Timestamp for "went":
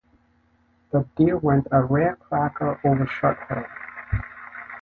1.37-1.67